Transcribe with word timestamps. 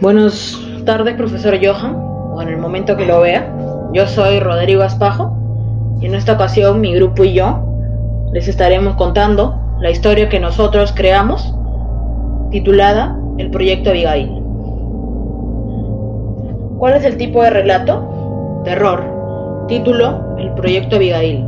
Buenas 0.00 0.56
tardes, 0.84 1.16
profesor 1.16 1.58
Johan, 1.60 1.96
o 1.96 2.40
en 2.40 2.50
el 2.50 2.58
momento 2.58 2.96
que 2.96 3.04
lo 3.04 3.20
vea. 3.20 3.52
Yo 3.92 4.06
soy 4.06 4.38
Rodrigo 4.38 4.82
Aspajo 4.82 5.36
y 6.00 6.06
en 6.06 6.14
esta 6.14 6.34
ocasión 6.34 6.80
mi 6.80 6.94
grupo 6.94 7.24
y 7.24 7.32
yo 7.32 7.64
les 8.32 8.46
estaremos 8.46 8.94
contando 8.94 9.60
la 9.80 9.90
historia 9.90 10.28
que 10.28 10.38
nosotros 10.38 10.92
creamos, 10.94 11.52
titulada 12.52 13.18
El 13.38 13.50
Proyecto 13.50 13.90
Abigail. 13.90 14.40
¿Cuál 16.78 16.94
es 16.94 17.04
el 17.04 17.16
tipo 17.16 17.42
de 17.42 17.50
relato? 17.50 18.62
Terror. 18.62 19.66
Título, 19.66 20.36
El 20.38 20.52
Proyecto 20.52 20.94
Abigail. 20.94 21.44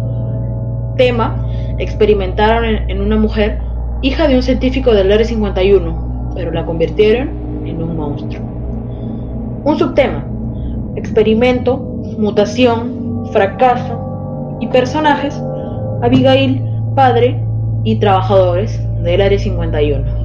Tema, 0.97 1.37
experimentaron 1.79 2.65
en 2.65 3.01
una 3.01 3.17
mujer, 3.17 3.61
hija 4.03 4.27
de 4.27 4.35
un 4.35 4.43
científico 4.43 4.93
del 4.93 5.13
Área 5.13 5.25
51, 5.25 6.33
pero 6.35 6.51
la 6.51 6.67
convirtieron 6.67 7.40
en 7.65 7.83
un 7.83 7.97
monstruo. 7.97 8.43
Un 9.65 9.79
subtema, 9.79 10.25
experimento, 10.97 11.77
mutación, 12.19 13.27
fracaso 13.33 14.57
y 14.61 14.67
personajes, 14.69 15.41
Abigail, 16.03 16.63
padre 16.95 17.43
y 17.85 17.97
trabajadores 17.97 18.81
del 19.03 19.21
Área 19.21 19.39
51. 19.39 20.21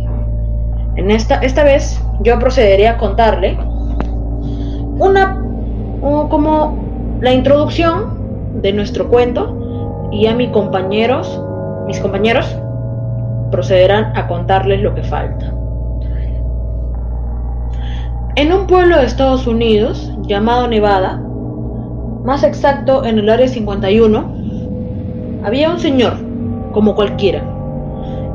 En 0.95 1.11
esta, 1.11 1.35
esta 1.39 1.63
vez 1.63 2.01
yo 2.21 2.39
procederé 2.39 2.87
a 2.87 2.97
contarle 2.97 3.57
una 4.97 5.41
como 6.01 6.77
la 7.21 7.33
introducción 7.33 8.61
de 8.61 8.71
nuestro 8.73 9.07
cuento 9.09 10.09
y 10.11 10.27
a 10.27 10.35
mis 10.35 10.49
compañeros, 10.49 11.41
mis 11.87 11.99
compañeros 11.99 12.55
procederán 13.51 14.15
a 14.15 14.27
contarles 14.27 14.81
lo 14.81 14.93
que 14.93 15.03
falta. 15.03 15.53
En 18.37 18.51
un 18.51 18.67
pueblo 18.67 18.97
de 18.97 19.05
Estados 19.05 19.47
Unidos 19.47 20.11
llamado 20.23 20.67
Nevada, 20.67 21.23
más 22.25 22.43
exacto 22.43 23.05
en 23.05 23.17
el 23.17 23.29
área 23.29 23.47
51, 23.47 24.25
había 25.45 25.69
un 25.69 25.79
señor, 25.79 26.17
como 26.73 26.95
cualquiera, 26.95 27.41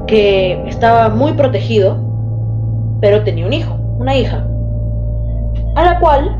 que 0.06 0.66
estaba 0.66 1.10
muy 1.10 1.34
protegido, 1.34 1.98
pero 3.02 3.24
tenía 3.24 3.44
un 3.44 3.52
hijo, 3.52 3.74
una 3.98 4.16
hija, 4.16 4.46
a 5.74 5.84
la 5.84 6.00
cual, 6.00 6.34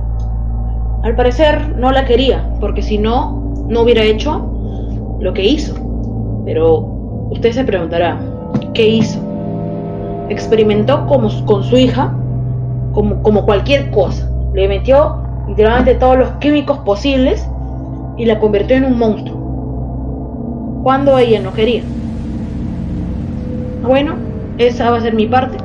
al 1.02 1.14
parecer, 1.14 1.76
no 1.76 1.92
la 1.92 2.06
quería, 2.06 2.50
porque 2.60 2.80
si 2.80 2.96
no, 2.96 3.52
no 3.68 3.82
hubiera 3.82 4.02
hecho 4.04 4.42
lo 5.20 5.34
que 5.34 5.44
hizo. 5.44 5.74
Pero 6.46 6.78
usted 7.30 7.52
se 7.52 7.64
preguntará, 7.64 8.18
¿qué 8.72 8.88
hizo? 8.88 9.20
Experimentó 10.30 11.06
con 11.06 11.28
su 11.62 11.76
hija 11.76 12.16
como, 12.92 13.22
como 13.22 13.44
cualquier 13.44 13.90
cosa. 13.90 14.30
Le 14.54 14.68
metió 14.68 15.22
literalmente 15.48 15.94
todos 15.94 16.18
los 16.18 16.28
químicos 16.32 16.78
posibles 16.78 17.46
y 18.16 18.24
la 18.24 18.38
convirtió 18.38 18.76
en 18.76 18.84
un 18.84 18.98
monstruo. 18.98 20.80
Cuando 20.82 21.18
ella 21.18 21.40
no 21.40 21.52
quería. 21.52 21.82
Bueno, 23.82 24.14
esa 24.58 24.90
va 24.90 24.98
a 24.98 25.00
ser 25.00 25.14
mi 25.14 25.26
parte. 25.26 25.56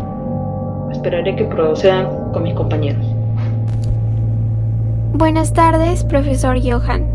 Esperaré 0.91 1.35
que 1.35 1.45
procedan 1.45 2.07
con 2.31 2.43
mis 2.43 2.53
compañeros. 2.53 3.05
Buenas 5.13 5.53
tardes, 5.53 6.03
profesor 6.03 6.57
Johan. 6.61 7.05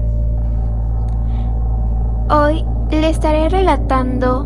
Hoy 2.31 2.65
le 2.91 3.09
estaré 3.09 3.49
relatando 3.49 4.43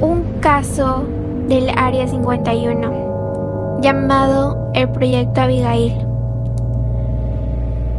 un 0.00 0.22
caso 0.40 1.04
del 1.50 1.68
Área 1.76 2.06
51, 2.06 3.80
llamado 3.82 4.70
el 4.72 4.88
Proyecto 4.88 5.40
Abigail. 5.40 5.92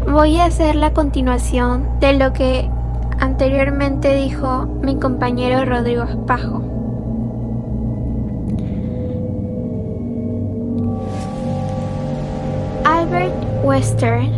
Voy 0.09 0.37
a 0.37 0.45
hacer 0.45 0.75
la 0.75 0.93
continuación 0.93 1.99
de 1.99 2.13
lo 2.13 2.31
que 2.31 2.69
anteriormente 3.19 4.15
dijo 4.15 4.67
mi 4.81 4.95
compañero 4.95 5.65
Rodrigo 5.65 6.03
Espajo. 6.03 6.63
Albert 12.85 13.33
Western 13.65 14.31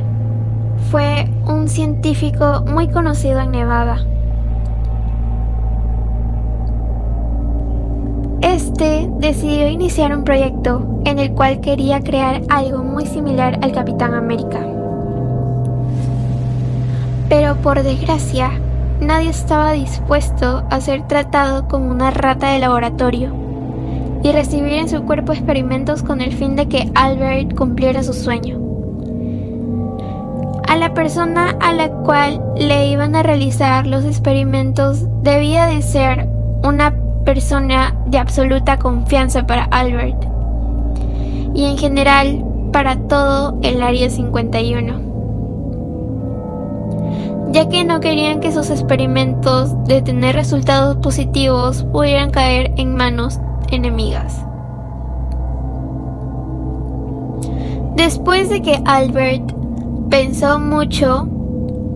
fue 0.89 1.29
un 1.45 1.69
científico 1.69 2.65
muy 2.67 2.87
conocido 2.87 3.41
en 3.41 3.51
Nevada 3.51 4.03
Este 8.83 9.09
decidió 9.17 9.69
iniciar 9.69 10.13
un 10.13 10.25
proyecto 10.25 10.99
en 11.05 11.17
el 11.17 11.31
cual 11.31 11.61
quería 11.61 12.01
crear 12.01 12.41
algo 12.49 12.83
muy 12.83 13.05
similar 13.05 13.57
al 13.61 13.71
Capitán 13.71 14.13
América. 14.13 14.59
Pero 17.29 17.55
por 17.61 17.81
desgracia, 17.81 18.51
nadie 18.99 19.29
estaba 19.29 19.71
dispuesto 19.71 20.65
a 20.69 20.81
ser 20.81 21.07
tratado 21.07 21.69
como 21.69 21.91
una 21.91 22.11
rata 22.11 22.49
de 22.49 22.59
laboratorio 22.59 23.33
y 24.21 24.33
recibir 24.33 24.73
en 24.73 24.89
su 24.89 25.03
cuerpo 25.03 25.31
experimentos 25.31 26.03
con 26.03 26.19
el 26.19 26.33
fin 26.33 26.57
de 26.57 26.67
que 26.67 26.91
Albert 26.93 27.55
cumpliera 27.55 28.03
su 28.03 28.11
sueño. 28.11 28.59
A 30.67 30.75
la 30.75 30.93
persona 30.93 31.55
a 31.61 31.71
la 31.71 31.89
cual 31.89 32.43
le 32.57 32.87
iban 32.87 33.15
a 33.15 33.23
realizar 33.23 33.87
los 33.87 34.03
experimentos 34.03 35.05
debía 35.23 35.67
de 35.67 35.81
ser 35.81 36.27
una 36.63 37.02
persona 37.23 37.95
de 38.05 38.17
absoluta 38.17 38.77
confianza 38.77 39.45
para 39.45 39.65
Albert. 39.65 40.25
Y 41.53 41.65
en 41.65 41.77
general 41.77 42.43
para 42.71 42.97
todo 42.97 43.59
el 43.61 43.81
Área 43.81 44.09
51 44.09 45.13
ya 47.53 47.69
que 47.69 47.83
no 47.83 47.99
querían 47.99 48.39
que 48.39 48.51
sus 48.51 48.71
experimentos 48.71 49.71
de 49.85 50.01
tener 50.01 50.35
resultados 50.35 50.97
positivos 50.97 51.83
pudieran 51.83 52.31
caer 52.31 52.71
en 52.77 52.95
manos 52.95 53.39
enemigas. 53.69 54.43
Después 57.95 58.49
de 58.49 58.63
que 58.63 58.81
Albert 58.85 59.53
pensó 60.09 60.57
mucho, 60.57 61.27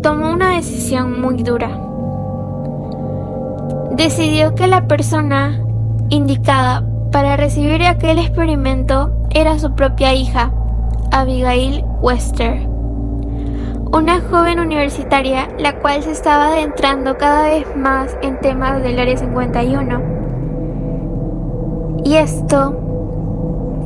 tomó 0.04 0.32
una 0.32 0.52
decisión 0.52 1.20
muy 1.20 1.42
dura 1.42 1.87
decidió 3.98 4.54
que 4.54 4.68
la 4.68 4.88
persona 4.88 5.60
indicada 6.10 6.84
para 7.12 7.36
recibir 7.36 7.84
aquel 7.84 8.20
experimento 8.20 9.12
era 9.32 9.58
su 9.58 9.74
propia 9.74 10.14
hija, 10.14 10.52
Abigail 11.12 11.84
Wester, 12.02 12.68
una 13.92 14.22
joven 14.22 14.60
universitaria 14.60 15.50
la 15.58 15.80
cual 15.80 16.04
se 16.04 16.12
estaba 16.12 16.50
adentrando 16.50 17.18
cada 17.18 17.50
vez 17.50 17.66
más 17.76 18.16
en 18.22 18.40
temas 18.40 18.84
del 18.84 19.00
Área 19.00 19.18
51. 19.18 20.18
Y 22.04 22.16
esto 22.16 22.76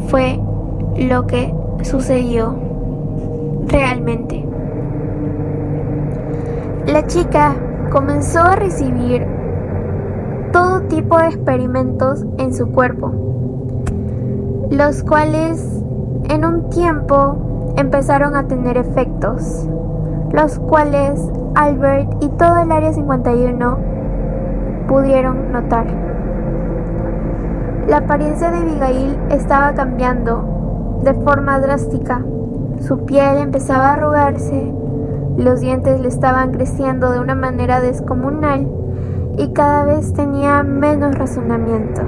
fue 0.07 0.39
lo 0.97 1.25
que 1.25 1.53
sucedió 1.83 2.55
realmente. 3.67 4.45
La 6.85 7.07
chica 7.07 7.55
comenzó 7.91 8.39
a 8.39 8.55
recibir 8.55 9.25
todo 10.51 10.81
tipo 10.83 11.17
de 11.17 11.27
experimentos 11.27 12.25
en 12.37 12.53
su 12.53 12.71
cuerpo, 12.71 13.11
los 14.69 15.03
cuales 15.03 15.81
en 16.29 16.45
un 16.45 16.69
tiempo 16.69 17.73
empezaron 17.77 18.35
a 18.35 18.47
tener 18.47 18.77
efectos, 18.77 19.67
los 20.31 20.59
cuales 20.59 21.21
Albert 21.55 22.21
y 22.21 22.29
todo 22.29 22.61
el 22.61 22.71
Área 22.71 22.91
51 22.91 23.77
pudieron 24.87 25.51
notar. 25.51 25.85
La 27.87 27.97
apariencia 27.97 28.51
de 28.51 28.57
Abigail 28.57 29.17
estaba 29.29 29.73
cambiando 29.73 30.99
de 31.03 31.13
forma 31.13 31.59
drástica. 31.59 32.23
Su 32.79 33.05
piel 33.05 33.37
empezaba 33.37 33.89
a 33.89 33.93
arrugarse, 33.93 34.73
los 35.37 35.61
dientes 35.61 35.99
le 36.01 36.09
estaban 36.09 36.51
creciendo 36.51 37.11
de 37.11 37.19
una 37.19 37.35
manera 37.35 37.79
descomunal 37.79 38.80
y 39.37 39.47
cada 39.49 39.85
vez 39.85 40.13
tenía 40.13 40.63
menos 40.63 41.15
razonamiento. 41.15 42.01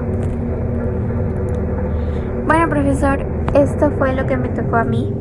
Bueno, 2.46 2.70
profesor, 2.70 3.26
esto 3.54 3.92
fue 3.98 4.14
lo 4.14 4.26
que 4.26 4.38
me 4.38 4.50
tocó 4.50 4.76
a 4.76 4.84
mí. 4.84 5.14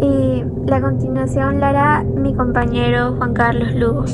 Y 0.00 0.44
la 0.66 0.80
continuación 0.80 1.60
la 1.60 1.68
hará 1.68 2.04
mi 2.04 2.34
compañero 2.34 3.14
Juan 3.16 3.34
Carlos 3.34 3.74
Lugo. 3.74 4.04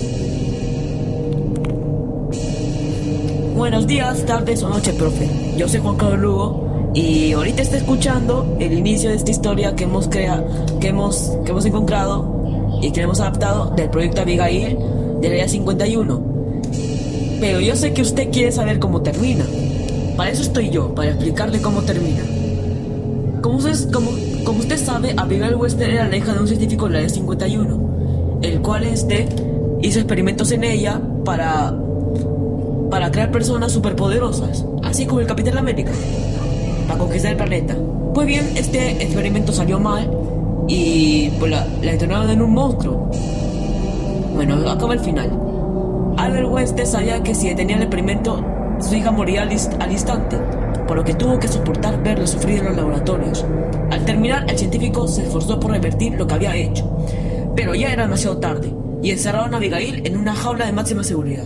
Buenos 3.56 3.86
días, 3.86 4.24
tardes 4.26 4.62
o 4.62 4.68
noches, 4.68 4.94
profe. 4.94 5.54
Yo 5.56 5.68
soy 5.68 5.80
Juan 5.80 5.96
Carlos 5.96 6.20
Lugo 6.20 6.90
y 6.94 7.32
ahorita 7.32 7.62
está 7.62 7.76
escuchando 7.78 8.56
el 8.58 8.72
inicio 8.72 9.10
de 9.10 9.16
esta 9.16 9.30
historia 9.30 9.74
que 9.74 9.84
hemos 9.84 10.08
creado, 10.08 10.44
que 10.80 10.88
hemos, 10.88 11.38
que 11.44 11.52
hemos 11.52 11.64
encontrado 11.64 12.44
y 12.82 12.90
que 12.92 13.00
hemos 13.00 13.20
adaptado 13.20 13.70
del 13.70 13.88
proyecto 13.88 14.20
Abigail 14.20 14.78
del 15.20 15.32
área 15.32 15.48
51. 15.48 16.35
Pero 17.40 17.60
yo 17.60 17.76
sé 17.76 17.92
que 17.92 18.02
usted 18.02 18.30
quiere 18.30 18.52
saber 18.52 18.78
cómo 18.78 19.02
termina. 19.02 19.44
Para 20.16 20.30
eso 20.30 20.42
estoy 20.42 20.70
yo, 20.70 20.94
para 20.94 21.10
explicarle 21.10 21.60
cómo 21.60 21.82
termina. 21.82 22.22
Como 23.42 23.58
usted, 23.58 23.90
como, 23.90 24.10
usted 24.58 24.78
sabe, 24.78 25.14
Abigail 25.16 25.54
Wester 25.56 25.90
era 25.90 26.08
la 26.08 26.16
hija 26.16 26.32
de 26.32 26.40
un 26.40 26.48
científico 26.48 26.88
de 26.88 26.94
la 26.94 27.06
E51, 27.06 28.40
el 28.42 28.60
cual 28.62 28.84
este 28.84 29.28
hizo 29.82 29.98
experimentos 29.98 30.50
en 30.52 30.64
ella 30.64 31.00
para, 31.24 31.74
para 32.90 33.10
crear 33.10 33.30
personas 33.30 33.72
superpoderosas, 33.72 34.64
así 34.82 35.04
como 35.04 35.20
el 35.20 35.26
Capitán 35.26 35.58
América, 35.58 35.92
para 36.88 36.98
conquistar 36.98 37.32
el 37.32 37.36
planeta. 37.36 37.76
Pues 38.14 38.26
bien, 38.26 38.50
este 38.54 39.02
experimento 39.02 39.52
salió 39.52 39.78
mal 39.78 40.10
y 40.66 41.28
pues 41.38 41.50
la, 41.50 41.66
la 41.82 42.32
en 42.32 42.40
un 42.42 42.52
monstruo. 42.52 43.10
Bueno, 44.34 44.56
acaba 44.70 44.94
el 44.94 45.00
final. 45.00 45.45
Albert 46.16 46.48
Wester 46.48 46.86
sabía 46.86 47.22
que 47.22 47.34
si 47.34 47.48
detenía 47.48 47.76
el 47.76 47.82
experimento, 47.82 48.44
su 48.80 48.94
hija 48.94 49.10
moría 49.10 49.42
al, 49.42 49.50
inst- 49.50 49.76
al 49.80 49.92
instante, 49.92 50.38
por 50.86 50.96
lo 50.96 51.04
que 51.04 51.14
tuvo 51.14 51.38
que 51.38 51.48
soportar 51.48 52.02
verlo 52.02 52.26
sufrir 52.26 52.58
en 52.60 52.66
los 52.66 52.76
laboratorios. 52.76 53.44
Al 53.90 54.04
terminar, 54.04 54.44
el 54.48 54.58
científico 54.58 55.06
se 55.08 55.22
esforzó 55.24 55.60
por 55.60 55.70
revertir 55.72 56.14
lo 56.14 56.26
que 56.26 56.34
había 56.34 56.56
hecho, 56.56 56.96
pero 57.54 57.74
ya 57.74 57.92
era 57.92 58.04
demasiado 58.04 58.38
tarde, 58.38 58.72
y 59.02 59.10
encerraron 59.10 59.54
a 59.54 59.58
Abigail 59.58 60.02
en 60.06 60.16
una 60.16 60.34
jaula 60.34 60.66
de 60.66 60.72
máxima 60.72 61.04
seguridad. 61.04 61.44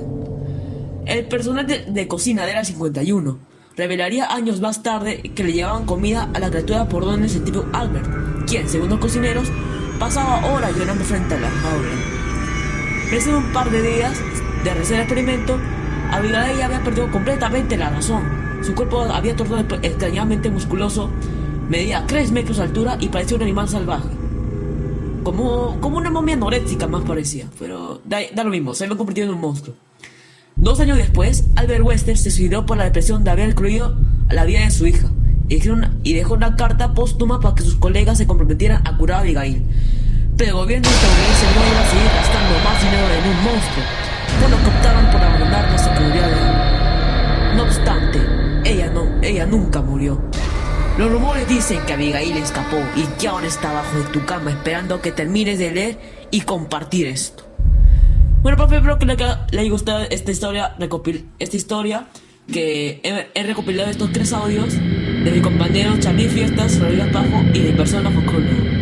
El 1.07 1.25
personal 1.27 1.67
de, 1.67 2.09
cocina 2.09 2.47
de 2.47 2.55
la 2.55 2.65
51 2.65 3.39
revelaría 3.77 4.33
años 4.33 4.61
más 4.61 4.83
tarde 4.83 5.21
que 5.35 5.43
le 5.43 5.53
llevaban 5.53 5.85
comida 5.87 6.29
a 6.35 6.39
la 6.39 6.51
criatura 6.51 6.89
por 6.89 7.05
donde 7.05 7.25
el 7.25 7.31
científico 7.31 7.67
Albert, 7.73 8.07
quien, 8.47 8.69
según 8.69 8.91
los 8.91 8.99
cocineros, 8.99 9.49
pasaba 9.99 10.47
horas 10.53 10.73
llorando 10.77 11.05
frente 11.05 11.35
a 11.35 11.41
la 11.41 11.49
jaula. 11.51 11.89
Después 13.11 13.27
de 13.27 13.35
un 13.35 13.53
par 13.53 13.71
de 13.71 13.83
días 13.83 14.21
de 14.65 14.71
realizar 14.71 14.97
el 14.97 15.03
experimento, 15.03 15.59
Abigail 16.11 16.59
ya 16.59 16.67
había 16.67 16.83
perdido 16.83 17.11
completamente 17.11 17.77
la 17.77 17.91
razón. 17.91 18.23
Su 18.63 18.75
cuerpo 18.75 19.03
había 19.03 19.37
tornado 19.37 19.79
extrañamente 19.83 20.51
musculoso, 20.51 21.11
medía 21.69 22.05
3 22.07 22.33
metros 22.33 22.59
de 22.59 22.65
altura 22.65 22.97
y 23.01 23.09
parecía 23.09 23.37
un 23.37 23.43
animal 23.43 23.69
salvaje. 23.69 24.09
Como, 25.23 25.79
como 25.81 25.99
una 25.99 26.11
momia 26.11 26.35
anoréxica 26.35 26.87
más 26.87 27.05
parecía, 27.05 27.47
pero 27.59 28.01
da, 28.05 28.19
da 28.35 28.45
lo 28.45 28.51
mismo, 28.51 28.75
se 28.75 28.85
había 28.85 28.97
convertido 28.97 29.29
en 29.29 29.35
un 29.35 29.41
monstruo. 29.41 29.77
Dos 30.57 30.81
años 30.81 30.99
después, 30.99 31.45
Albert 31.57 31.85
Wester 31.85 32.19
se 32.19 32.31
suicidó 32.31 32.67
por 32.67 32.77
la 32.77 32.85
depresión 32.85 33.25
de 33.25 33.31
haber 33.31 33.47
excluido 33.47 33.97
a 34.29 34.35
la 34.35 34.45
vida 34.45 34.61
de 34.61 34.71
su 34.71 34.87
hija 34.87 35.09
y 35.49 35.57
dejó 35.57 35.73
una, 35.73 35.97
y 36.03 36.15
dejó 36.15 36.35
una 36.35 36.57
carta 36.57 36.95
póstuma 36.95 37.41
para 37.41 37.55
que 37.55 37.63
sus 37.63 37.77
colegas 37.77 38.19
se 38.19 38.27
comprometieran 38.27 38.87
a 38.87 38.97
curar 38.97 39.19
a 39.19 39.21
Abigail. 39.21 39.63
Pero 40.37 40.51
el 40.51 40.57
gobierno 40.57 40.89
estadounidense 40.89 41.47
no 41.55 41.67
iba 41.67 41.81
a 41.81 41.91
seguir 41.91 42.05
gastando 42.15 42.55
más 42.65 42.83
dinero 42.83 43.07
en 43.09 43.31
un 43.31 43.45
monstruo, 43.45 43.85
Ella 48.65 48.91
no, 48.91 49.07
ella 49.23 49.47
nunca 49.47 49.81
murió. 49.83 50.21
Los 50.99 51.11
rumores 51.11 51.49
dicen 51.49 51.81
que 51.87 51.95
Abigail 51.95 52.37
escapó 52.37 52.77
y 52.97 53.05
que 53.19 53.29
ahora 53.29 53.47
está 53.47 53.71
abajo 53.71 53.99
de 53.99 54.05
tu 54.05 54.25
cama 54.27 54.51
esperando 54.51 55.01
que 55.01 55.13
termines 55.13 55.59
de 55.59 55.71
leer 55.71 55.99
y 56.31 56.43
compartir 56.43 57.07
esto. 57.07 57.45
Bueno, 58.43 58.57
profe, 58.57 58.77
espero 58.77 58.99
que 58.99 59.07
le, 59.07 59.17
le 59.17 59.61
haya 59.61 59.71
gustado 59.71 60.01
esta 60.11 60.31
historia, 60.31 60.75
recopil 60.79 61.29
esta 61.39 61.57
historia 61.57 62.07
que 62.51 63.01
he, 63.35 63.43
recopilado 63.43 63.91
estos 63.91 64.13
tres 64.13 64.33
audios 64.33 64.75
de 64.75 65.31
mi 65.31 65.41
compañero 65.41 65.97
Charlie 66.01 66.29
Fiestas, 66.29 66.79
Rodríguez 66.81 67.13
Pajo 67.13 67.45
y 67.55 67.61
de 67.61 67.73
persona 67.73 68.11
Focolo. 68.11 68.80